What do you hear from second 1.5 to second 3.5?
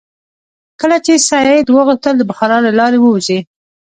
وغوښتل د بخارا له لارې ووځي.